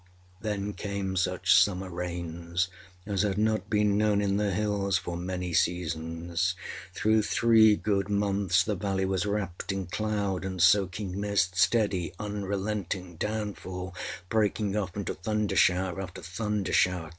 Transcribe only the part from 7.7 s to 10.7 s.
good months the valley was wrapped in cloud and